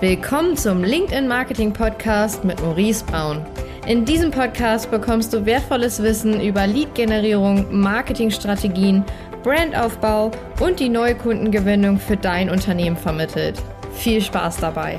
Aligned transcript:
Willkommen 0.00 0.56
zum 0.56 0.82
LinkedIn 0.82 1.28
Marketing 1.28 1.74
Podcast 1.74 2.42
mit 2.42 2.58
Maurice 2.62 3.04
Braun. 3.04 3.44
In 3.86 4.06
diesem 4.06 4.30
Podcast 4.30 4.90
bekommst 4.90 5.34
du 5.34 5.44
wertvolles 5.44 6.02
Wissen 6.02 6.40
über 6.40 6.66
Lead-Generierung, 6.66 7.66
Marketingstrategien, 7.70 9.04
Brandaufbau 9.42 10.30
und 10.58 10.80
die 10.80 10.88
neue 10.88 11.14
Kundengewinnung 11.14 11.98
für 11.98 12.16
dein 12.16 12.48
Unternehmen 12.48 12.96
vermittelt. 12.96 13.62
Viel 13.92 14.22
Spaß 14.22 14.56
dabei! 14.56 14.98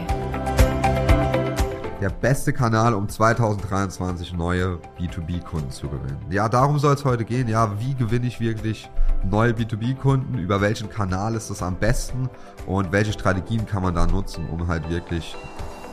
Der 2.02 2.09
beste 2.09 2.52
Kanal, 2.52 2.95
um 2.95 3.07
2023 3.07 4.34
neue 4.34 4.79
B2B-Kunden 4.99 5.70
zu 5.70 5.88
gewinnen. 5.88 6.17
Ja, 6.31 6.49
darum 6.49 6.79
soll 6.79 6.95
es 6.95 7.05
heute 7.05 7.25
gehen. 7.25 7.47
Ja, 7.47 7.79
wie 7.79 7.93
gewinne 7.93 8.25
ich 8.25 8.39
wirklich 8.39 8.89
neue 9.23 9.52
B2B-Kunden? 9.52 10.39
Über 10.39 10.61
welchen 10.61 10.89
Kanal 10.89 11.35
ist 11.35 11.52
das 11.52 11.61
am 11.61 11.75
besten? 11.75 12.27
Und 12.66 12.91
welche 12.91 13.13
Strategien 13.13 13.67
kann 13.67 13.84
man 13.84 13.93
da 13.93 14.07
nutzen, 14.07 14.49
um 14.49 14.67
halt 14.67 14.89
wirklich 14.89 15.35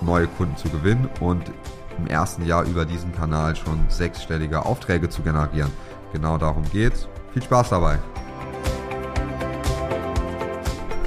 neue 0.01 0.29
Kunden 0.29 0.56
zu 0.56 0.70
gewinnen 0.70 1.10
und 1.20 1.52
im 1.98 2.06
ersten 2.06 2.46
Jahr 2.46 2.65
über 2.65 2.87
diesen 2.87 3.12
Kanal 3.12 3.54
schon 3.54 3.84
sechsstellige 3.90 4.65
Aufträge 4.65 5.10
zu 5.10 5.20
generieren? 5.20 5.70
Genau 6.15 6.38
darum 6.38 6.62
geht's. 6.73 7.06
Viel 7.34 7.43
Spaß 7.43 7.68
dabei! 7.68 7.98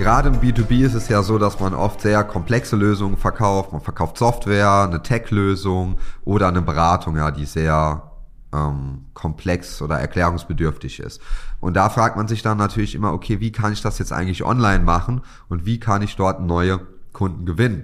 Gerade 0.01 0.29
im 0.29 0.37
B2B 0.37 0.83
ist 0.83 0.95
es 0.95 1.09
ja 1.09 1.21
so, 1.21 1.37
dass 1.37 1.59
man 1.59 1.75
oft 1.75 2.01
sehr 2.01 2.23
komplexe 2.23 2.75
Lösungen 2.75 3.17
verkauft. 3.17 3.71
Man 3.71 3.81
verkauft 3.81 4.17
Software, 4.17 4.87
eine 4.87 5.03
Tech-Lösung 5.03 5.99
oder 6.25 6.47
eine 6.47 6.63
Beratung, 6.63 7.17
ja, 7.17 7.29
die 7.29 7.45
sehr 7.45 8.01
ähm, 8.51 9.05
komplex 9.13 9.79
oder 9.79 9.99
erklärungsbedürftig 9.99 11.01
ist. 11.01 11.21
Und 11.59 11.75
da 11.75 11.87
fragt 11.89 12.17
man 12.17 12.27
sich 12.27 12.41
dann 12.41 12.57
natürlich 12.57 12.95
immer, 12.95 13.13
okay, 13.13 13.41
wie 13.41 13.51
kann 13.51 13.73
ich 13.73 13.83
das 13.83 13.99
jetzt 13.99 14.11
eigentlich 14.11 14.43
online 14.43 14.83
machen 14.83 15.21
und 15.49 15.67
wie 15.67 15.79
kann 15.79 16.01
ich 16.01 16.15
dort 16.15 16.41
neue 16.41 16.79
Kunden 17.13 17.45
gewinnen? 17.45 17.83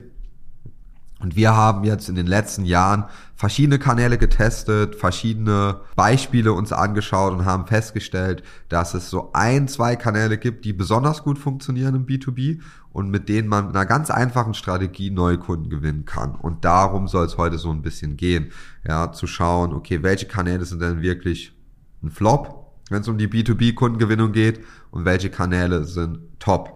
Und 1.19 1.35
wir 1.35 1.55
haben 1.55 1.83
jetzt 1.83 2.09
in 2.09 2.15
den 2.15 2.27
letzten 2.27 2.63
Jahren 2.63 3.05
verschiedene 3.35 3.79
Kanäle 3.79 4.17
getestet, 4.19 4.95
verschiedene 4.95 5.81
Beispiele 5.95 6.53
uns 6.53 6.71
angeschaut 6.71 7.33
und 7.33 7.45
haben 7.45 7.65
festgestellt, 7.65 8.43
dass 8.69 8.93
es 8.93 9.09
so 9.09 9.31
ein, 9.33 9.67
zwei 9.67 9.95
Kanäle 9.95 10.37
gibt, 10.37 10.63
die 10.63 10.73
besonders 10.73 11.23
gut 11.23 11.39
funktionieren 11.39 11.95
im 11.95 12.05
B2B 12.05 12.59
und 12.91 13.09
mit 13.09 13.29
denen 13.29 13.47
man 13.47 13.67
mit 13.67 13.75
einer 13.75 13.85
ganz 13.85 14.11
einfachen 14.11 14.53
Strategie 14.53 15.09
neue 15.09 15.39
Kunden 15.39 15.69
gewinnen 15.69 16.05
kann. 16.05 16.35
Und 16.35 16.65
darum 16.65 17.07
soll 17.07 17.25
es 17.25 17.37
heute 17.37 17.57
so 17.57 17.71
ein 17.71 17.81
bisschen 17.81 18.15
gehen, 18.15 18.51
ja, 18.87 19.11
zu 19.11 19.25
schauen, 19.25 19.73
okay, 19.73 20.03
welche 20.03 20.27
Kanäle 20.27 20.65
sind 20.65 20.81
denn 20.81 21.01
wirklich 21.01 21.51
ein 22.03 22.11
Flop, 22.11 22.73
wenn 22.89 23.01
es 23.01 23.07
um 23.07 23.17
die 23.17 23.27
B2B-Kundengewinnung 23.27 24.33
geht 24.33 24.61
und 24.91 25.05
welche 25.05 25.31
Kanäle 25.31 25.83
sind 25.85 26.19
top. 26.39 26.73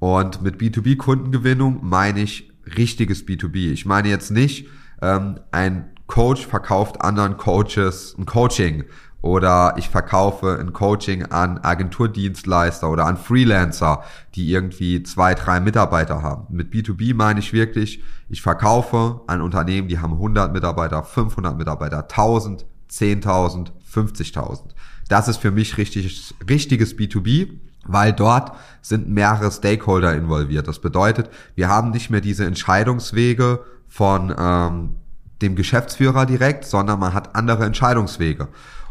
Und 0.00 0.42
mit 0.42 0.56
B2B-Kundengewinnung 0.56 1.80
meine 1.82 2.20
ich 2.20 2.53
richtiges 2.76 3.26
B2B. 3.26 3.72
Ich 3.72 3.86
meine 3.86 4.08
jetzt 4.08 4.30
nicht, 4.30 4.68
ähm, 5.02 5.40
ein 5.50 5.90
Coach 6.06 6.46
verkauft 6.46 7.00
anderen 7.00 7.36
Coaches 7.36 8.14
ein 8.18 8.26
Coaching 8.26 8.84
oder 9.22 9.74
ich 9.78 9.88
verkaufe 9.88 10.58
ein 10.60 10.74
Coaching 10.74 11.24
an 11.24 11.56
Agenturdienstleister 11.58 12.90
oder 12.90 13.06
an 13.06 13.16
Freelancer, 13.16 14.04
die 14.34 14.50
irgendwie 14.50 15.02
zwei, 15.02 15.34
drei 15.34 15.60
Mitarbeiter 15.60 16.22
haben. 16.22 16.54
Mit 16.54 16.74
B2B 16.74 17.14
meine 17.14 17.40
ich 17.40 17.54
wirklich, 17.54 18.02
ich 18.28 18.42
verkaufe 18.42 19.22
an 19.26 19.40
Unternehmen, 19.40 19.88
die 19.88 19.98
haben 19.98 20.12
100 20.12 20.52
Mitarbeiter, 20.52 21.02
500 21.02 21.56
Mitarbeiter, 21.56 22.02
1000, 22.02 22.66
10.000, 22.90 23.68
50.000. 23.90 24.74
Das 25.08 25.28
ist 25.28 25.38
für 25.38 25.50
mich 25.50 25.78
richtig, 25.78 26.34
richtiges 26.46 26.96
B2B 26.96 27.60
weil 27.86 28.12
dort 28.12 28.52
sind 28.82 29.08
mehrere 29.08 29.50
Stakeholder 29.50 30.14
involviert. 30.14 30.68
Das 30.68 30.78
bedeutet, 30.78 31.30
wir 31.54 31.68
haben 31.68 31.90
nicht 31.90 32.10
mehr 32.10 32.20
diese 32.20 32.44
Entscheidungswege 32.44 33.60
von 33.88 34.34
ähm, 34.36 34.96
dem 35.42 35.56
Geschäftsführer 35.56 36.26
direkt, 36.26 36.64
sondern 36.64 36.98
man 36.98 37.14
hat 37.14 37.34
andere 37.36 37.64
Entscheidungswege. 37.64 38.48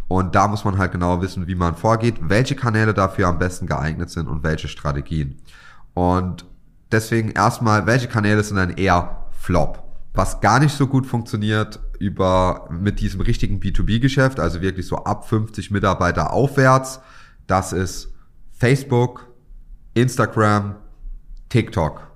Und 0.07 0.35
da 0.35 0.47
muss 0.47 0.65
man 0.65 0.77
halt 0.77 0.91
genau 0.91 1.21
wissen, 1.21 1.47
wie 1.47 1.55
man 1.55 1.75
vorgeht, 1.75 2.15
welche 2.21 2.55
Kanäle 2.55 2.93
dafür 2.93 3.27
am 3.27 3.39
besten 3.39 3.67
geeignet 3.67 4.09
sind 4.09 4.27
und 4.27 4.43
welche 4.43 4.67
Strategien. 4.67 5.39
Und 5.93 6.45
deswegen 6.91 7.31
erstmal, 7.31 7.85
welche 7.85 8.07
Kanäle 8.07 8.43
sind 8.43 8.57
dann 8.57 8.71
eher 8.71 9.23
Flop? 9.31 9.83
Was 10.13 10.41
gar 10.41 10.59
nicht 10.59 10.75
so 10.75 10.85
gut 10.87 11.07
funktioniert 11.07 11.79
über 11.97 12.67
mit 12.69 12.99
diesem 12.99 13.21
richtigen 13.21 13.59
B2B-Geschäft, 13.59 14.39
also 14.39 14.61
wirklich 14.61 14.85
so 14.85 14.97
ab 14.97 15.27
50 15.27 15.71
Mitarbeiter 15.71 16.31
aufwärts, 16.31 16.99
das 17.47 17.73
ist 17.73 18.12
Facebook, 18.63 19.27
Instagram, 19.93 20.75
TikTok. 21.49 22.07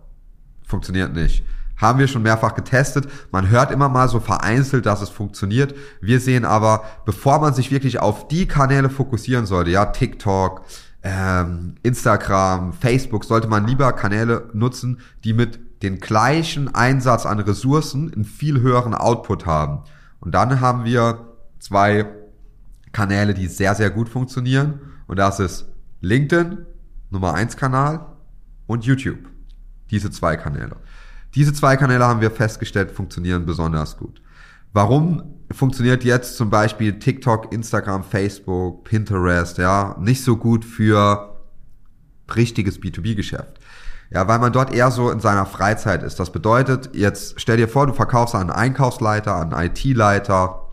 Funktioniert 0.66 1.14
nicht. 1.14 1.44
Haben 1.76 2.00
wir 2.00 2.08
schon 2.08 2.24
mehrfach 2.24 2.56
getestet. 2.56 3.06
Man 3.32 3.50
hört 3.50 3.70
immer 3.70 3.90
mal 3.90 4.08
so 4.08 4.22
vereinzelt, 4.22 4.86
dass 4.86 5.02
es 5.02 5.10
funktioniert. 5.10 5.76
Wir 6.00 6.22
sehen 6.22 6.46
aber, 6.46 6.86
bevor 7.06 7.40
man 7.40 7.54
sich 7.54 7.70
wirklich 7.70 8.00
auf 8.00 8.30
die 8.30 8.48
Kanäle 8.48 8.90
fokussieren 8.90 9.46
sollte, 9.46 9.72
ja, 9.72 9.88
TikTok, 9.88 10.62
ähm, 11.04 11.76
Instagram, 11.84 12.72
Facebook, 12.72 13.26
sollte 13.26 13.50
man 13.50 13.68
lieber 13.68 13.92
Kanäle 13.92 14.50
nutzen, 14.54 15.02
die 15.26 15.34
mit 15.34 15.84
den 15.84 16.00
gleichen 16.00 16.74
Einsatz 16.74 17.26
an 17.26 17.42
Ressourcen 17.42 18.14
einen 18.14 18.24
viel 18.24 18.62
höheren 18.62 18.96
Output 18.96 19.46
haben. 19.46 19.84
Und 20.22 20.32
dann 20.34 20.62
haben 20.62 20.86
wir 20.86 21.28
zwei 21.60 22.06
Kanäle, 22.94 23.34
die 23.34 23.48
sehr, 23.48 23.76
sehr 23.76 23.90
gut 23.90 24.08
funktionieren. 24.08 24.80
Und 25.08 25.20
das 25.20 25.42
ist 25.42 25.66
LinkedIn, 26.02 26.66
Nummer 27.10 27.34
1 27.34 27.58
Kanal 27.58 28.06
und 28.68 28.86
YouTube. 28.86 29.20
Diese 29.90 30.12
zwei 30.12 30.38
Kanäle. 30.38 30.76
Diese 31.34 31.54
zwei 31.54 31.78
Kanäle 31.78 32.06
haben 32.06 32.22
wir 32.22 32.32
festgestellt, 32.32 32.92
funktionieren 32.92 33.46
besonders 33.46 33.98
gut. 33.98 34.22
Warum 34.74 35.24
funktioniert 35.52 36.04
jetzt 36.04 36.38
zum 36.38 36.50
Beispiel 36.50 37.00
TikTok, 37.00 37.54
Instagram, 37.54 38.04
Facebook, 38.04 38.84
Pinterest, 38.84 39.58
ja, 39.58 39.96
nicht 40.00 40.24
so 40.24 40.38
gut 40.38 40.66
für 40.66 41.38
richtiges 42.36 42.80
B2B-Geschäft? 42.80 43.60
Ja, 44.10 44.28
weil 44.28 44.40
man 44.40 44.54
dort 44.54 44.74
eher 44.74 44.92
so 44.92 45.10
in 45.10 45.20
seiner 45.20 45.46
Freizeit 45.46 46.04
ist. 46.04 46.20
Das 46.20 46.32
bedeutet, 46.32 46.92
jetzt 46.94 47.42
stell 47.42 47.58
dir 47.58 47.68
vor, 47.68 47.88
du 47.88 47.94
verkaufst 47.94 48.36
an 48.36 48.42
einen 48.42 48.52
Einkaufsleiter, 48.52 49.36
an 49.36 49.54
einen 49.54 49.72
IT-Leiter, 49.72 50.68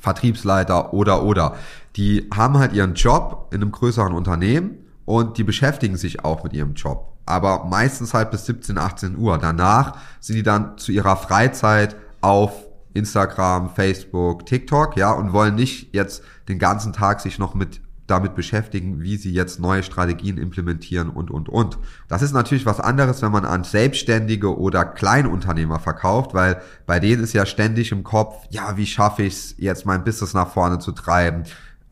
Vertriebsleiter 0.00 0.92
oder 0.92 1.22
oder 1.22 1.56
die 1.96 2.28
haben 2.34 2.58
halt 2.58 2.72
ihren 2.72 2.94
Job 2.94 3.48
in 3.52 3.62
einem 3.62 3.72
größeren 3.72 4.12
Unternehmen 4.12 4.78
und 5.04 5.38
die 5.38 5.44
beschäftigen 5.44 5.96
sich 5.96 6.24
auch 6.24 6.44
mit 6.44 6.52
ihrem 6.52 6.74
Job. 6.74 7.12
Aber 7.26 7.64
meistens 7.64 8.14
halt 8.14 8.30
bis 8.30 8.46
17, 8.46 8.78
18 8.78 9.16
Uhr. 9.16 9.38
Danach 9.38 9.98
sind 10.20 10.36
die 10.36 10.42
dann 10.42 10.76
zu 10.76 10.92
ihrer 10.92 11.16
Freizeit 11.16 11.96
auf 12.20 12.52
Instagram, 12.92 13.70
Facebook, 13.70 14.46
TikTok, 14.46 14.96
ja, 14.96 15.10
und 15.12 15.32
wollen 15.32 15.54
nicht 15.54 15.94
jetzt 15.94 16.22
den 16.48 16.58
ganzen 16.58 16.92
Tag 16.92 17.20
sich 17.20 17.38
noch 17.38 17.54
mit 17.54 17.80
damit 18.06 18.34
beschäftigen, 18.34 19.00
wie 19.00 19.16
sie 19.16 19.32
jetzt 19.32 19.58
neue 19.58 19.82
Strategien 19.82 20.36
implementieren 20.36 21.08
und, 21.08 21.30
und, 21.30 21.48
und. 21.48 21.78
Das 22.06 22.20
ist 22.20 22.32
natürlich 22.32 22.66
was 22.66 22.78
anderes, 22.78 23.22
wenn 23.22 23.32
man 23.32 23.46
an 23.46 23.64
Selbstständige 23.64 24.58
oder 24.58 24.84
Kleinunternehmer 24.84 25.80
verkauft, 25.80 26.34
weil 26.34 26.60
bei 26.86 27.00
denen 27.00 27.24
ist 27.24 27.32
ja 27.32 27.46
ständig 27.46 27.92
im 27.92 28.04
Kopf, 28.04 28.46
ja, 28.50 28.76
wie 28.76 28.86
schaffe 28.86 29.22
ich 29.22 29.34
es 29.34 29.54
jetzt 29.56 29.86
mein 29.86 30.04
Business 30.04 30.34
nach 30.34 30.50
vorne 30.50 30.78
zu 30.80 30.92
treiben? 30.92 31.44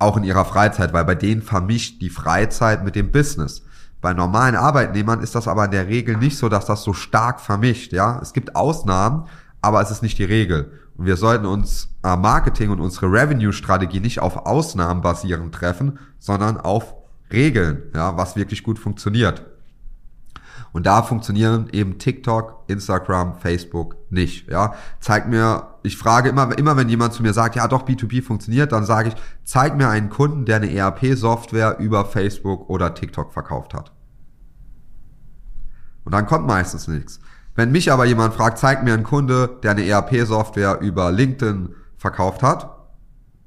Auch 0.03 0.17
in 0.17 0.25
ihrer 0.25 0.45
Freizeit, 0.45 0.93
weil 0.93 1.05
bei 1.05 1.15
denen 1.15 1.43
vermischt 1.43 2.01
die 2.01 2.11
Freizeit 2.11 2.85
mit 2.85 2.95
dem 2.95 3.11
Business. 3.11 3.63
Bei 4.01 4.13
normalen 4.13 4.57
Arbeitnehmern 4.57 5.21
ist 5.21 5.35
das 5.35 5.47
aber 5.47 5.65
in 5.67 5.71
der 5.71 5.87
Regel 5.87 6.17
nicht 6.17 6.37
so, 6.37 6.49
dass 6.49 6.67
das 6.67 6.83
so 6.83 6.93
stark 6.93 7.41
vermischt, 7.41 7.93
ja. 7.93 8.19
Es 8.21 8.33
gibt 8.33 8.57
Ausnahmen, 8.57 9.27
aber 9.61 9.81
es 9.81 9.91
ist 9.91 10.03
nicht 10.03 10.19
die 10.19 10.25
Regel. 10.25 10.73
Und 10.97 11.07
wir 11.07 11.17
sollten 11.17 11.47
uns 11.47 11.89
äh, 12.03 12.17
Marketing 12.17 12.71
und 12.71 12.81
unsere 12.81 13.07
Revenue-Strategie 13.07 14.01
nicht 14.01 14.21
auf 14.21 14.45
Ausnahmen 14.45 15.01
basierend 15.01 15.55
treffen, 15.55 15.99
sondern 16.19 16.59
auf 16.59 16.95
Regeln, 17.33 17.83
ja, 17.95 18.17
was 18.17 18.37
wirklich 18.37 18.63
gut 18.63 18.79
funktioniert. 18.79 19.45
Und 20.73 20.87
da 20.87 21.03
funktionieren 21.03 21.69
eben 21.73 21.99
TikTok, 21.99 22.65
Instagram, 22.67 23.37
Facebook 23.37 23.97
nicht. 24.11 24.49
Ja, 24.49 24.75
zeig 25.01 25.29
mir, 25.29 25.75
ich 25.83 25.99
frage 25.99 26.31
immer, 26.31 26.57
immer 26.57 26.77
wenn 26.77 26.89
jemand 26.89 27.13
zu 27.13 27.23
mir 27.23 27.35
sagt, 27.35 27.57
ja 27.57 27.69
doch 27.69 27.87
B2B 27.87 28.23
funktioniert, 28.23 28.73
dann 28.73 28.87
sage 28.87 29.11
ich, 29.11 29.15
zeig 29.45 29.77
mir 29.77 29.89
einen 29.89 30.09
Kunden, 30.09 30.47
der 30.47 30.57
eine 30.57 30.73
ERP-Software 30.73 31.79
über 31.79 32.07
Facebook 32.07 32.71
oder 32.71 32.95
TikTok 32.95 33.33
verkauft 33.33 33.75
hat. 33.75 33.93
Und 36.05 36.13
dann 36.13 36.27
kommt 36.27 36.47
meistens 36.47 36.89
nichts. 36.89 37.21
Wenn 37.55 37.71
mich 37.71 37.93
aber 37.93 38.07
jemand 38.07 38.33
fragt, 38.35 38.59
zeig 38.59 38.83
mir 38.83 38.95
einen 38.95 39.05
Kunde, 39.05 39.59
der 39.63 39.73
eine 39.73 39.87
ERP-Software 39.87 40.81
über 40.81 41.13
LinkedIn 41.13 41.75
verkauft 41.99 42.43
hat, 42.43 42.71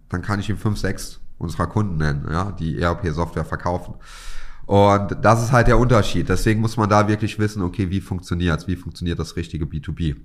dann 0.10 0.22
kann 0.22 0.40
ich 0.40 0.50
ihm 0.50 0.58
fünf, 0.58 0.78
sechs 0.78 1.20
unserer 1.40 1.68
Kunden 1.68 1.98
nennen, 1.98 2.28
ja, 2.32 2.52
die 2.52 2.80
ERP-Software 2.80 3.46
verkaufen. 3.46 3.96
Und 4.66 5.18
das 5.22 5.44
ist 5.44 5.52
halt 5.52 5.68
der 5.68 5.78
Unterschied. 5.78 6.30
Deswegen 6.30 6.62
muss 6.62 6.78
man 6.78 6.90
da 6.90 7.08
wirklich 7.08 7.38
wissen, 7.38 7.62
okay, 7.62 7.90
wie 7.90 8.02
funktioniert's? 8.02 8.68
Wie 8.68 8.76
funktioniert 8.76 9.20
das 9.20 9.36
richtige 9.36 9.66
B2B? 9.66 10.16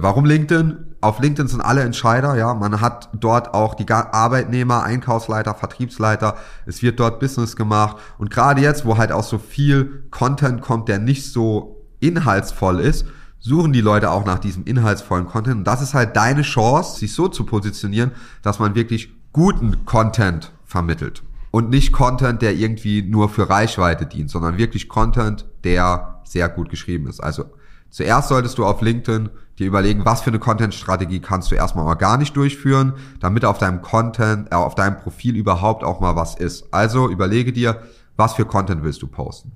Warum 0.00 0.24
LinkedIn? 0.24 0.76
Auf 1.00 1.18
LinkedIn 1.18 1.48
sind 1.48 1.60
alle 1.60 1.82
Entscheider, 1.82 2.36
ja. 2.36 2.54
Man 2.54 2.80
hat 2.80 3.08
dort 3.14 3.52
auch 3.52 3.74
die 3.74 3.90
Arbeitnehmer, 3.90 4.84
Einkaufsleiter, 4.84 5.54
Vertriebsleiter. 5.54 6.36
Es 6.66 6.82
wird 6.82 7.00
dort 7.00 7.18
Business 7.18 7.56
gemacht. 7.56 7.96
Und 8.16 8.30
gerade 8.30 8.60
jetzt, 8.60 8.84
wo 8.84 8.96
halt 8.96 9.10
auch 9.10 9.24
so 9.24 9.38
viel 9.38 10.04
Content 10.12 10.60
kommt, 10.60 10.88
der 10.88 11.00
nicht 11.00 11.32
so 11.32 11.84
inhaltsvoll 11.98 12.78
ist, 12.78 13.06
suchen 13.40 13.72
die 13.72 13.80
Leute 13.80 14.12
auch 14.12 14.24
nach 14.24 14.38
diesem 14.38 14.64
inhaltsvollen 14.64 15.26
Content. 15.26 15.56
Und 15.56 15.64
das 15.64 15.82
ist 15.82 15.94
halt 15.94 16.16
deine 16.16 16.42
Chance, 16.42 17.00
sich 17.00 17.12
so 17.12 17.26
zu 17.26 17.44
positionieren, 17.44 18.12
dass 18.42 18.60
man 18.60 18.76
wirklich 18.76 19.12
guten 19.32 19.84
Content 19.84 20.52
vermittelt. 20.64 21.24
Und 21.50 21.70
nicht 21.70 21.92
Content, 21.92 22.42
der 22.42 22.54
irgendwie 22.54 23.02
nur 23.02 23.28
für 23.28 23.48
Reichweite 23.48 24.06
dient, 24.06 24.30
sondern 24.30 24.58
wirklich 24.58 24.88
Content, 24.88 25.46
der 25.64 26.20
sehr 26.24 26.48
gut 26.48 26.68
geschrieben 26.68 27.06
ist. 27.06 27.20
Also 27.20 27.46
zuerst 27.90 28.28
solltest 28.28 28.58
du 28.58 28.66
auf 28.66 28.82
LinkedIn 28.82 29.30
dir 29.58 29.66
überlegen, 29.66 30.04
was 30.04 30.22
für 30.22 30.30
eine 30.30 30.38
Content-Strategie 30.38 31.20
kannst 31.20 31.50
du 31.50 31.54
erstmal 31.54 31.86
organisch 31.86 32.32
durchführen, 32.32 32.94
damit 33.20 33.44
auf 33.44 33.58
deinem 33.58 33.82
Content, 33.82 34.52
äh, 34.52 34.54
auf 34.54 34.74
deinem 34.74 34.96
Profil 34.96 35.36
überhaupt 35.36 35.84
auch 35.84 36.00
mal 36.00 36.16
was 36.16 36.34
ist. 36.36 36.72
Also 36.72 37.08
überlege 37.08 37.52
dir, 37.52 37.82
was 38.16 38.34
für 38.34 38.44
Content 38.44 38.82
willst 38.82 39.02
du 39.02 39.06
posten. 39.06 39.52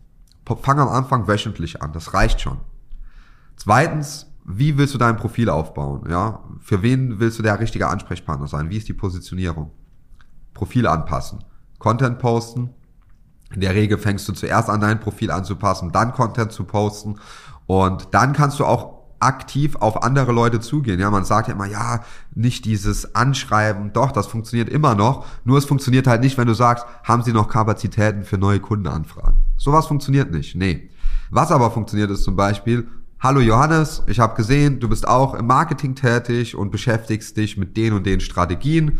Fang 0.63 0.81
am 0.81 0.89
Anfang 0.89 1.29
wöchentlich 1.29 1.83
an, 1.83 1.93
das 1.93 2.15
reicht 2.15 2.41
schon. 2.41 2.59
Zweitens, 3.57 4.27
wie 4.45 4.77
willst 4.77 4.95
du 4.95 4.99
dein 4.99 5.17
Profil 5.17 5.49
aufbauen? 5.49 6.05
Ja, 6.09 6.41
für 6.61 6.83
wen 6.83 7.21
willst 7.21 7.39
du 7.39 7.43
der 7.43 7.61
richtige 7.61 7.89
Ansprechpartner 7.89 8.49
sein? 8.49 8.71
Wie 8.71 8.77
ist 8.77 8.89
die 8.89 8.93
Positionierung? 8.93 9.71
Profil 10.53 10.87
anpassen, 10.87 11.45
Content 11.83 12.21
posten. 12.21 12.71
In 13.53 13.61
der 13.61 13.75
Regel 13.75 13.99
fängst 13.99 14.29
du 14.29 14.33
zuerst 14.33 14.71
an, 14.71 14.81
dein 14.81 15.01
Profil 15.01 15.33
anzupassen, 15.33 15.91
dann 15.91 16.13
Content 16.13 16.53
zu 16.53 16.63
posten 16.63 17.17
und 17.67 18.09
dann 18.13 18.33
kannst 18.33 18.61
du 18.61 18.65
auch 18.65 19.03
aktiv 19.19 19.77
auf 19.77 20.05
andere 20.05 20.31
Leute 20.33 20.61
zugehen. 20.61 21.01
Ja, 21.01 21.11
man 21.11 21.25
sagt 21.25 21.49
ja 21.49 21.55
immer, 21.55 21.67
ja, 21.67 22.05
nicht 22.35 22.65
dieses 22.65 23.17
Anschreiben, 23.17 23.93
doch, 23.93 24.13
das 24.13 24.29
funktioniert 24.29 24.69
immer 24.69 24.95
noch. 24.95 25.27
Nur 25.45 25.59
es 25.59 25.65
funktioniert 25.65 26.07
halt 26.07 26.21
nicht, 26.23 26.39
wenn 26.39 26.47
du 26.47 26.55
sagst, 26.55 26.87
haben 27.03 27.23
Sie 27.25 27.33
noch 27.33 27.49
Kapazitäten 27.49 28.23
für 28.23 28.39
neue 28.39 28.61
Kundenanfragen. 28.61 29.41
Sowas 29.57 29.87
funktioniert 29.87 30.31
nicht. 30.31 30.55
Nee. 30.55 30.89
Was 31.31 31.51
aber 31.51 31.71
funktioniert 31.73 32.11
ist 32.11 32.23
zum 32.23 32.37
Beispiel, 32.37 32.89
Hallo 33.19 33.41
Johannes, 33.41 34.03
ich 34.09 34.19
habe 34.19 34.35
gesehen, 34.35 34.81
du 34.81 34.89
bist 34.89 35.07
auch 35.07 35.35
im 35.35 35.47
Marketing 35.47 35.95
tätig 35.95 36.57
und 36.57 36.71
beschäftigst 36.71 37.37
dich 37.37 37.57
mit 37.57 37.77
den 37.77 37.93
und 37.93 38.05
den 38.05 38.19
Strategien. 38.19 38.99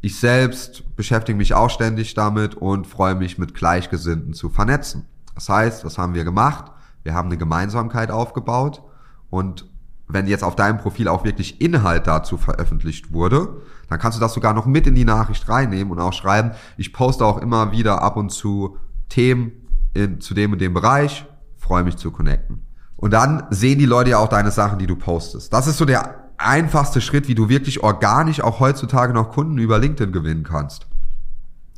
Ich 0.00 0.18
selbst 0.18 0.94
beschäftige 0.96 1.36
mich 1.36 1.54
auch 1.54 1.70
ständig 1.70 2.14
damit 2.14 2.54
und 2.54 2.86
freue 2.86 3.16
mich 3.16 3.38
mit 3.38 3.54
Gleichgesinnten 3.54 4.32
zu 4.32 4.48
vernetzen. 4.48 5.06
Das 5.34 5.48
heißt, 5.48 5.84
was 5.84 5.98
haben 5.98 6.14
wir 6.14 6.24
gemacht? 6.24 6.70
Wir 7.02 7.14
haben 7.14 7.28
eine 7.28 7.38
Gemeinsamkeit 7.38 8.10
aufgebaut 8.10 8.82
und 9.30 9.66
wenn 10.08 10.26
jetzt 10.26 10.44
auf 10.44 10.56
deinem 10.56 10.78
Profil 10.78 11.08
auch 11.08 11.24
wirklich 11.24 11.60
Inhalt 11.60 12.06
dazu 12.06 12.38
veröffentlicht 12.38 13.12
wurde, 13.12 13.60
dann 13.88 13.98
kannst 13.98 14.16
du 14.16 14.20
das 14.20 14.32
sogar 14.32 14.54
noch 14.54 14.66
mit 14.66 14.86
in 14.86 14.94
die 14.94 15.04
Nachricht 15.04 15.48
reinnehmen 15.48 15.92
und 15.92 16.00
auch 16.00 16.12
schreiben, 16.12 16.52
ich 16.76 16.92
poste 16.92 17.24
auch 17.24 17.38
immer 17.38 17.72
wieder 17.72 18.02
ab 18.02 18.16
und 18.16 18.30
zu 18.30 18.78
Themen 19.08 19.52
in, 19.94 20.20
zu 20.20 20.34
dem 20.34 20.52
und 20.52 20.60
dem 20.60 20.74
Bereich, 20.74 21.26
freue 21.56 21.84
mich 21.84 21.96
zu 21.96 22.10
connecten. 22.10 22.62
Und 22.96 23.12
dann 23.12 23.46
sehen 23.50 23.78
die 23.78 23.86
Leute 23.86 24.10
ja 24.10 24.18
auch 24.18 24.28
deine 24.28 24.50
Sachen, 24.50 24.78
die 24.78 24.86
du 24.86 24.96
postest. 24.96 25.52
Das 25.52 25.66
ist 25.66 25.76
so 25.76 25.84
der 25.84 26.27
einfachste 26.38 27.00
Schritt, 27.00 27.28
wie 27.28 27.34
du 27.34 27.48
wirklich 27.48 27.82
organisch 27.82 28.40
auch 28.40 28.60
heutzutage 28.60 29.12
noch 29.12 29.30
Kunden 29.30 29.58
über 29.58 29.78
LinkedIn 29.78 30.12
gewinnen 30.12 30.44
kannst. 30.44 30.86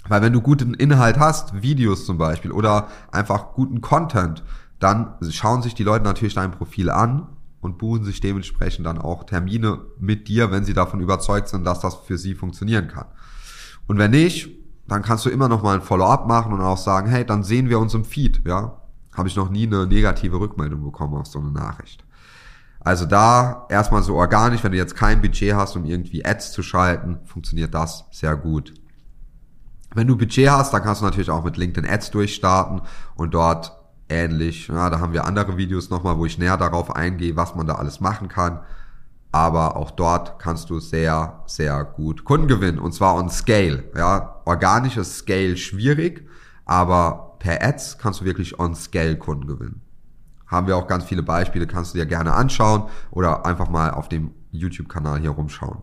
Weil 0.09 0.23
wenn 0.23 0.33
du 0.33 0.41
guten 0.41 0.75
Inhalt 0.75 1.19
hast, 1.19 1.62
Videos 1.62 2.07
zum 2.07 2.19
Beispiel 2.19 2.53
oder 2.53 2.89
einfach 3.12 3.53
guten 3.55 3.81
Content, 3.81 4.43
dann 4.79 5.15
schauen 5.31 5.62
sich 5.62 5.75
die 5.75 5.85
Leute 5.85 6.05
natürlich 6.05 6.35
dein 6.35 6.51
Profil 6.51 6.91
an 6.91 7.27
und 7.61 7.79
buchen 7.79 8.05
sich 8.05 8.21
dementsprechend 8.21 8.87
dann 8.87 8.99
auch 8.99 9.25
Termine 9.25 9.81
mit 9.99 10.29
dir, 10.29 10.51
wenn 10.51 10.65
sie 10.65 10.75
davon 10.75 11.01
überzeugt 11.01 11.49
sind, 11.49 11.65
dass 11.65 11.81
das 11.81 11.97
für 11.97 12.19
sie 12.19 12.35
funktionieren 12.35 12.89
kann. 12.89 13.07
Und 13.87 13.99
wenn 13.99 14.11
nicht, 14.11 14.49
dann 14.89 15.03
kannst 15.03 15.27
du 15.27 15.31
immer 15.31 15.49
noch 15.49 15.62
mal 15.62 15.75
ein 15.75 15.83
Follow-up 15.83 16.27
machen 16.27 16.53
und 16.53 16.61
auch 16.61 16.79
sagen, 16.79 17.09
hey, 17.09 17.25
dann 17.25 17.45
sehen 17.45 17.69
wir 17.69 17.79
uns 17.79 17.95
im 17.95 18.05
Feed, 18.05 18.43
ja 18.47 18.81
habe 19.12 19.29
ich 19.29 19.37
noch 19.37 19.51
nie 19.51 19.67
eine 19.67 19.87
negative 19.87 20.39
Rückmeldung 20.39 20.83
bekommen 20.85 21.15
auf 21.15 21.27
so 21.27 21.39
eine 21.39 21.51
Nachricht. 21.51 22.05
Also 22.81 23.05
da 23.05 23.67
erstmal 23.69 24.03
so 24.03 24.17
organisch, 24.17 24.65
wenn 24.65 24.73
du 24.73 24.79
jetzt 24.79 24.97
kein 24.97 25.21
Budget 25.21 25.55
hast, 25.55 25.77
um 25.77 25.85
irgendwie 25.85 26.25
Ads 26.25 26.53
zu 26.53 26.62
schalten, 26.62 27.19
funktioniert 27.25 27.75
das 27.75 28.06
sehr 28.11 28.37
gut. 28.37 28.75
Wenn 29.94 30.06
du 30.06 30.17
Budget 30.17 30.50
hast, 30.50 30.73
dann 30.73 30.82
kannst 30.82 31.03
du 31.03 31.05
natürlich 31.05 31.31
auch 31.31 31.44
mit 31.44 31.56
LinkedIn 31.56 31.88
Ads 31.88 32.11
durchstarten 32.11 32.82
und 33.17 33.35
dort 33.35 33.77
ähnlich, 34.09 34.69
ja, 34.69 34.88
da 34.88 34.99
haben 35.00 35.12
wir 35.12 35.25
andere 35.25 35.56
Videos 35.56 35.91
nochmal, 35.91 36.17
wo 36.17 36.27
ich 36.27 36.38
näher 36.38 36.56
darauf 36.56 36.94
eingehe, 36.94 37.37
was 37.37 37.55
man 37.55 37.67
da 37.67 37.75
alles 37.75 38.00
machen 38.00 38.29
kann. 38.29 38.61
Aber 39.33 39.76
auch 39.76 39.91
dort 39.93 40.38
kannst 40.41 40.71
du 40.71 40.81
sehr, 40.81 41.43
sehr 41.47 41.85
gut 41.85 42.25
Kunden 42.25 42.49
gewinnen 42.49 42.79
und 42.79 42.93
zwar 42.93 43.15
on 43.15 43.31
Scale. 43.31 43.85
Ja, 43.97 44.41
organisches 44.44 45.19
Scale 45.19 45.56
schwierig, 45.56 46.26
aber 46.65 47.37
per 47.38 47.62
Ads 47.62 47.99
kannst 47.99 48.21
du 48.21 48.25
wirklich 48.25 48.59
on-scale 48.59 49.17
Kunden 49.17 49.47
gewinnen. 49.47 49.83
Haben 50.50 50.67
wir 50.67 50.76
auch 50.76 50.87
ganz 50.87 51.05
viele 51.05 51.23
Beispiele, 51.23 51.67
kannst 51.67 51.94
du 51.94 51.99
dir 51.99 52.06
gerne 52.06 52.32
anschauen 52.32 52.85
oder 53.11 53.47
einfach 53.47 53.69
mal 53.69 53.91
auf 53.91 54.08
dem 54.08 54.32
YouTube-Kanal 54.50 55.20
hier 55.20 55.31
rumschauen. 55.31 55.82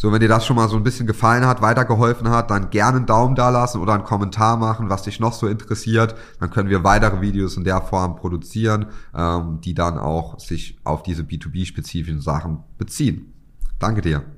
So, 0.00 0.12
wenn 0.12 0.20
dir 0.20 0.28
das 0.28 0.46
schon 0.46 0.54
mal 0.54 0.68
so 0.68 0.76
ein 0.76 0.84
bisschen 0.84 1.08
gefallen 1.08 1.44
hat, 1.44 1.60
weitergeholfen 1.60 2.30
hat, 2.30 2.52
dann 2.52 2.70
gerne 2.70 2.98
einen 2.98 3.06
Daumen 3.06 3.34
da 3.34 3.48
lassen 3.50 3.80
oder 3.80 3.94
einen 3.94 4.04
Kommentar 4.04 4.56
machen, 4.56 4.88
was 4.88 5.02
dich 5.02 5.18
noch 5.18 5.32
so 5.32 5.48
interessiert. 5.48 6.14
Dann 6.38 6.50
können 6.50 6.68
wir 6.68 6.84
weitere 6.84 7.20
Videos 7.20 7.56
in 7.56 7.64
der 7.64 7.80
Form 7.82 8.14
produzieren, 8.14 8.86
ähm, 9.12 9.60
die 9.60 9.74
dann 9.74 9.98
auch 9.98 10.38
sich 10.38 10.78
auf 10.84 11.02
diese 11.02 11.24
B2B-spezifischen 11.24 12.20
Sachen 12.20 12.62
beziehen. 12.78 13.32
Danke 13.80 14.00
dir. 14.00 14.37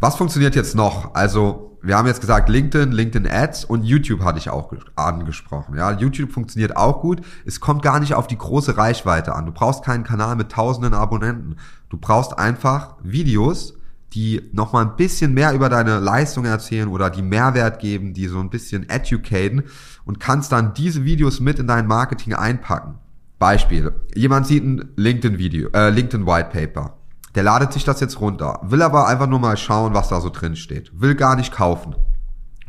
Was 0.00 0.16
funktioniert 0.16 0.54
jetzt 0.54 0.74
noch? 0.74 1.14
Also, 1.14 1.78
wir 1.84 1.98
haben 1.98 2.06
jetzt 2.06 2.22
gesagt 2.22 2.48
LinkedIn, 2.48 2.92
LinkedIn 2.92 3.30
Ads 3.30 3.66
und 3.66 3.84
YouTube 3.84 4.22
hatte 4.22 4.38
ich 4.38 4.48
auch 4.48 4.72
angesprochen. 4.96 5.76
Ja, 5.76 5.92
YouTube 5.92 6.32
funktioniert 6.32 6.76
auch 6.76 7.02
gut. 7.02 7.20
Es 7.44 7.60
kommt 7.60 7.82
gar 7.82 8.00
nicht 8.00 8.14
auf 8.14 8.26
die 8.26 8.38
große 8.38 8.78
Reichweite 8.78 9.34
an. 9.34 9.44
Du 9.44 9.52
brauchst 9.52 9.84
keinen 9.84 10.02
Kanal 10.02 10.34
mit 10.36 10.50
tausenden 10.50 10.94
Abonnenten. 10.94 11.56
Du 11.90 11.98
brauchst 11.98 12.38
einfach 12.38 12.96
Videos, 13.02 13.74
die 14.14 14.48
nochmal 14.52 14.86
ein 14.86 14.96
bisschen 14.96 15.34
mehr 15.34 15.52
über 15.52 15.68
deine 15.68 15.98
Leistung 15.98 16.46
erzählen 16.46 16.88
oder 16.88 17.10
die 17.10 17.22
Mehrwert 17.22 17.80
geben, 17.80 18.14
die 18.14 18.28
so 18.28 18.40
ein 18.40 18.48
bisschen 18.48 18.88
educaten 18.88 19.64
und 20.06 20.20
kannst 20.20 20.52
dann 20.52 20.72
diese 20.72 21.04
Videos 21.04 21.40
mit 21.40 21.58
in 21.58 21.66
dein 21.66 21.86
Marketing 21.86 22.32
einpacken. 22.32 22.94
Beispiel. 23.38 23.92
Jemand 24.14 24.46
sieht 24.46 24.64
ein 24.64 24.88
LinkedIn 24.96 25.38
Video, 25.38 25.68
äh, 25.74 25.90
LinkedIn 25.90 26.26
White 26.26 26.48
Paper 26.50 26.96
der 27.34 27.42
ladet 27.42 27.72
sich 27.72 27.84
das 27.84 28.00
jetzt 28.00 28.20
runter, 28.20 28.60
will 28.62 28.82
aber 28.82 29.06
einfach 29.08 29.26
nur 29.26 29.40
mal 29.40 29.56
schauen, 29.56 29.94
was 29.94 30.08
da 30.08 30.20
so 30.20 30.30
drin 30.30 30.56
steht. 30.56 31.00
Will 31.00 31.14
gar 31.14 31.36
nicht 31.36 31.52
kaufen. 31.52 31.96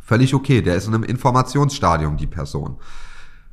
Völlig 0.02 0.34
okay, 0.34 0.62
der 0.62 0.76
ist 0.76 0.86
in 0.86 0.94
einem 0.94 1.04
Informationsstadium, 1.04 2.16
die 2.16 2.26
Person. 2.26 2.76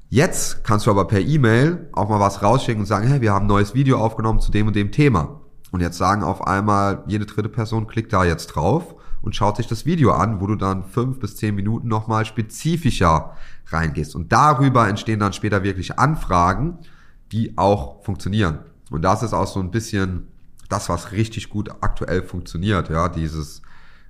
Jetzt 0.10 0.63
kannst 0.63 0.86
du 0.86 0.92
aber 0.92 1.06
per 1.06 1.21
E-Mail 1.21 1.89
auch 1.94 2.10
mal 2.10 2.19
was 2.19 2.44
rausschicken 2.44 2.81
und 2.81 2.86
sagen, 2.86 3.07
hey, 3.07 3.21
wir 3.21 3.33
haben 3.33 3.45
ein 3.45 3.48
neues 3.48 3.74
Video 3.74 3.98
aufgenommen 3.98 4.39
zu 4.39 4.51
dem 4.51 4.68
und 4.68 4.75
dem 4.75 4.92
Thema. 4.92 5.42
Und 5.72 5.82
jetzt 5.82 5.98
sagen 5.98 6.24
auf 6.24 6.46
einmal, 6.46 7.03
jede 7.08 7.25
dritte 7.25 7.50
Person 7.50 7.88
klickt 7.88 8.13
da 8.13 8.24
jetzt 8.24 8.48
drauf 8.48 8.96
und 9.24 9.36
schaut 9.36 9.58
sich 9.58 9.65
das 9.65 9.88
Video 9.88 10.12
an, 10.12 10.39
wo 10.39 10.46
du 10.46 10.55
dann 10.55 10.84
fünf 10.84 11.20
bis 11.20 11.36
zehn 11.36 11.55
Minuten 11.55 11.88
nochmal 11.88 12.25
spezifischer 12.25 13.34
reingehst. 13.67 14.15
Und 14.15 14.32
darüber 14.32 14.88
entstehen 14.88 15.20
dann 15.20 15.34
später 15.34 15.63
wirklich 15.63 15.98
Anfragen, 15.98 16.77
die 17.32 17.58
auch 17.58 18.03
funktionieren. 18.03 18.60
Und 18.91 19.01
das 19.01 19.24
ist 19.24 19.34
auch 19.34 19.48
so 19.48 19.60
ein 19.60 19.72
bisschen 19.72 20.27
das, 20.70 20.89
was 20.89 21.12
richtig 21.12 21.50
gut 21.50 21.70
aktuell 21.82 22.24
funktioniert, 22.24 22.89
ja, 22.89 23.10
dieses 23.10 23.62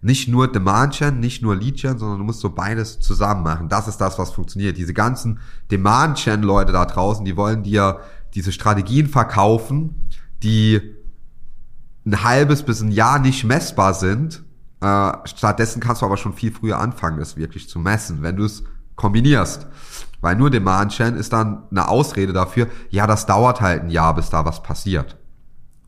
nicht 0.03 0.27
nur 0.27 0.51
Demand 0.51 0.97
Gen, 0.97 1.21
nicht 1.21 1.41
nur 1.41 1.55
Lead 1.55 1.77
Gen, 1.77 1.97
sondern 1.97 2.19
du 2.19 2.25
musst 2.25 2.41
so 2.41 2.49
beides 2.49 2.99
zusammen 2.99 3.41
machen. 3.41 3.69
Das 3.69 3.87
ist 3.87 3.97
das, 3.97 4.19
was 4.19 4.31
funktioniert. 4.31 4.77
Diese 4.77 4.93
ganzen 4.93 5.39
Demand 5.71 6.21
Gen 6.21 6.43
Leute 6.43 6.73
da 6.73 6.85
draußen, 6.85 7.23
die 7.23 7.37
wollen 7.37 7.63
dir 7.63 8.01
diese 8.33 8.51
Strategien 8.51 9.07
verkaufen, 9.07 10.09
die 10.43 10.81
ein 12.05 12.21
halbes 12.21 12.63
bis 12.63 12.81
ein 12.81 12.91
Jahr 12.91 13.19
nicht 13.19 13.45
messbar 13.45 13.93
sind. 13.93 14.43
Äh, 14.81 15.13
stattdessen 15.23 15.79
kannst 15.79 16.01
du 16.01 16.05
aber 16.05 16.17
schon 16.17 16.33
viel 16.33 16.51
früher 16.51 16.79
anfangen, 16.79 17.21
es 17.21 17.37
wirklich 17.37 17.69
zu 17.69 17.79
messen, 17.79 18.21
wenn 18.21 18.35
du 18.35 18.43
es 18.43 18.63
kombinierst. 18.95 19.67
Weil 20.19 20.35
nur 20.35 20.49
Demand 20.49 20.95
Gen 20.97 21.15
ist 21.15 21.31
dann 21.31 21.63
eine 21.71 21.87
Ausrede 21.87 22.33
dafür, 22.33 22.67
ja, 22.89 23.07
das 23.07 23.25
dauert 23.25 23.61
halt 23.61 23.83
ein 23.83 23.89
Jahr, 23.89 24.15
bis 24.15 24.29
da 24.29 24.43
was 24.43 24.61
passiert. 24.63 25.17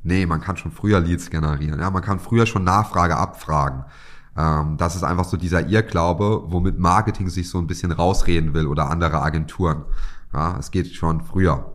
Nee, 0.05 0.27
man 0.27 0.39
kann 0.39 0.55
schon 0.55 0.71
früher 0.71 0.99
Leads 0.99 1.31
generieren. 1.31 1.79
Ja, 1.79 1.89
man 1.89 2.03
kann 2.03 2.19
früher 2.19 2.45
schon 2.45 2.63
Nachfrage 2.63 3.17
abfragen. 3.17 3.85
Ähm, 4.37 4.77
das 4.77 4.95
ist 4.95 5.03
einfach 5.03 5.25
so 5.25 5.35
dieser 5.35 5.67
Irrglaube, 5.67 6.43
womit 6.45 6.77
Marketing 6.77 7.27
sich 7.27 7.49
so 7.49 7.57
ein 7.57 7.65
bisschen 7.65 7.91
rausreden 7.91 8.53
will 8.53 8.67
oder 8.67 8.91
andere 8.91 9.23
Agenturen. 9.23 9.83
Ja, 10.31 10.57
es 10.59 10.69
geht 10.69 10.93
schon 10.93 11.21
früher. 11.21 11.73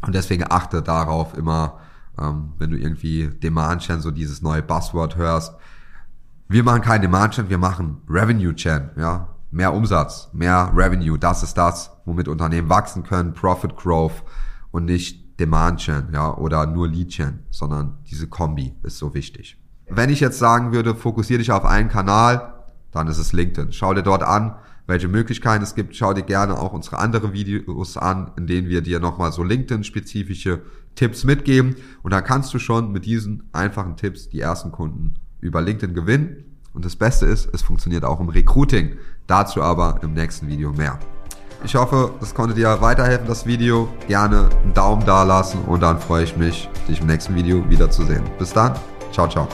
Und 0.00 0.14
deswegen 0.14 0.44
achte 0.48 0.80
darauf 0.80 1.36
immer, 1.36 1.80
ähm, 2.18 2.54
wenn 2.56 2.70
du 2.70 2.78
irgendwie 2.78 3.28
Demand 3.28 3.82
Chain, 3.82 4.00
so 4.00 4.10
dieses 4.10 4.40
neue 4.40 4.62
Buzzword 4.62 5.16
hörst. 5.16 5.54
Wir 6.48 6.64
machen 6.64 6.80
kein 6.80 7.02
Demand 7.02 7.34
Chain, 7.34 7.50
wir 7.50 7.58
machen 7.58 7.98
Revenue 8.08 8.54
Chain, 8.54 8.88
ja. 8.96 9.28
Mehr 9.50 9.74
Umsatz, 9.74 10.30
mehr 10.32 10.72
Revenue, 10.74 11.18
das 11.18 11.42
ist 11.42 11.58
das, 11.58 11.92
womit 12.06 12.26
Unternehmen 12.26 12.70
wachsen 12.70 13.04
können, 13.04 13.34
Profit 13.34 13.76
Growth 13.76 14.24
und 14.72 14.86
nicht 14.86 15.23
Demand 15.38 15.84
Gen, 15.84 16.08
ja, 16.12 16.36
oder 16.36 16.66
nur 16.66 16.88
Lead 16.88 17.10
Gen, 17.10 17.40
sondern 17.50 17.98
diese 18.10 18.28
Kombi 18.28 18.74
ist 18.82 18.98
so 18.98 19.14
wichtig. 19.14 19.58
Wenn 19.88 20.10
ich 20.10 20.20
jetzt 20.20 20.38
sagen 20.38 20.72
würde, 20.72 20.94
fokussiere 20.94 21.38
dich 21.38 21.52
auf 21.52 21.64
einen 21.64 21.88
Kanal, 21.88 22.54
dann 22.92 23.08
ist 23.08 23.18
es 23.18 23.32
LinkedIn. 23.32 23.72
Schau 23.72 23.92
dir 23.92 24.02
dort 24.02 24.22
an, 24.22 24.54
welche 24.86 25.08
Möglichkeiten 25.08 25.64
es 25.64 25.74
gibt. 25.74 25.96
Schau 25.96 26.14
dir 26.14 26.22
gerne 26.22 26.58
auch 26.58 26.72
unsere 26.72 26.98
anderen 26.98 27.32
Videos 27.32 27.96
an, 27.96 28.30
in 28.36 28.46
denen 28.46 28.68
wir 28.68 28.82
dir 28.82 29.00
nochmal 29.00 29.32
so 29.32 29.42
LinkedIn-spezifische 29.42 30.62
Tipps 30.94 31.24
mitgeben. 31.24 31.76
Und 32.02 32.12
dann 32.12 32.24
kannst 32.24 32.54
du 32.54 32.58
schon 32.58 32.92
mit 32.92 33.04
diesen 33.04 33.48
einfachen 33.52 33.96
Tipps 33.96 34.28
die 34.28 34.40
ersten 34.40 34.70
Kunden 34.72 35.14
über 35.40 35.60
LinkedIn 35.60 35.94
gewinnen. 35.94 36.44
Und 36.72 36.84
das 36.84 36.96
Beste 36.96 37.26
ist, 37.26 37.48
es 37.52 37.62
funktioniert 37.62 38.04
auch 38.04 38.20
im 38.20 38.28
Recruiting. 38.28 38.96
Dazu 39.26 39.62
aber 39.62 40.00
im 40.02 40.12
nächsten 40.12 40.48
Video 40.48 40.72
mehr. 40.72 40.98
Ich 41.64 41.74
hoffe, 41.74 42.10
das 42.20 42.34
konnte 42.34 42.54
dir 42.54 42.80
weiterhelfen, 42.82 43.26
das 43.26 43.46
Video. 43.46 43.88
Gerne 44.06 44.50
einen 44.62 44.74
Daumen 44.74 45.04
da 45.06 45.22
lassen 45.22 45.62
und 45.66 45.80
dann 45.80 45.98
freue 45.98 46.24
ich 46.24 46.36
mich, 46.36 46.68
dich 46.86 47.00
im 47.00 47.06
nächsten 47.06 47.34
Video 47.34 47.68
wiederzusehen. 47.70 48.22
Bis 48.38 48.52
dann. 48.52 48.74
Ciao, 49.12 49.26
ciao. 49.26 49.48